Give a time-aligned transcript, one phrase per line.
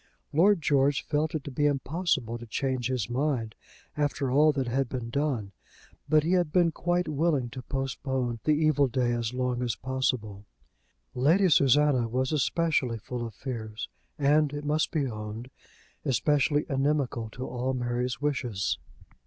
[0.33, 3.53] Lord George felt it to be impossible to change his mind
[3.95, 5.51] after all that had been done;
[6.09, 10.47] but he had been quite willing to postpone the evil day as long as possible.
[11.13, 15.51] Lady Susanna was especially full of fears, and, it must be owned,
[16.03, 18.79] especially inimical to all Mary's wishes.